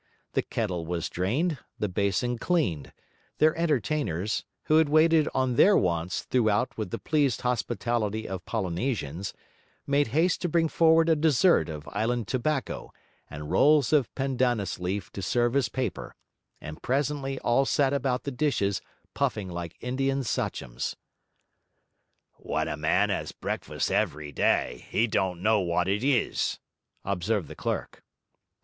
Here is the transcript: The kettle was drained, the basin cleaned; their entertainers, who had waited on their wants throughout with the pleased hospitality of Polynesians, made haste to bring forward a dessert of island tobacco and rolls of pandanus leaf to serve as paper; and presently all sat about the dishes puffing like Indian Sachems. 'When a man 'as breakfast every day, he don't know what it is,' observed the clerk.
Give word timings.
The 0.33 0.41
kettle 0.41 0.87
was 0.87 1.09
drained, 1.09 1.59
the 1.77 1.87
basin 1.87 2.39
cleaned; 2.39 2.91
their 3.37 3.55
entertainers, 3.55 4.43
who 4.63 4.77
had 4.77 4.89
waited 4.89 5.27
on 5.31 5.57
their 5.57 5.77
wants 5.77 6.23
throughout 6.23 6.75
with 6.75 6.89
the 6.89 6.97
pleased 6.97 7.41
hospitality 7.41 8.27
of 8.27 8.43
Polynesians, 8.45 9.31
made 9.85 10.07
haste 10.07 10.41
to 10.41 10.49
bring 10.49 10.69
forward 10.69 11.07
a 11.07 11.15
dessert 11.15 11.69
of 11.69 11.87
island 11.91 12.27
tobacco 12.27 12.91
and 13.29 13.51
rolls 13.51 13.93
of 13.93 14.09
pandanus 14.15 14.79
leaf 14.79 15.11
to 15.11 15.21
serve 15.21 15.55
as 15.55 15.69
paper; 15.69 16.15
and 16.59 16.81
presently 16.81 17.37
all 17.41 17.63
sat 17.65 17.93
about 17.93 18.23
the 18.23 18.31
dishes 18.31 18.81
puffing 19.13 19.49
like 19.49 19.77
Indian 19.81 20.23
Sachems. 20.23 20.95
'When 22.37 22.67
a 22.67 22.75
man 22.75 23.11
'as 23.11 23.33
breakfast 23.33 23.91
every 23.91 24.31
day, 24.31 24.87
he 24.89 25.05
don't 25.05 25.43
know 25.43 25.59
what 25.59 25.87
it 25.87 26.03
is,' 26.03 26.57
observed 27.05 27.47
the 27.47 27.55
clerk. 27.55 28.03